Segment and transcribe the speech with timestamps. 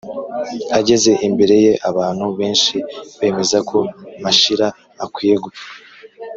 [0.79, 2.75] ageze imbere ye abantu benshi
[3.19, 3.77] bemeza ko
[4.23, 4.67] mashira
[5.05, 5.65] akwiye gupfa.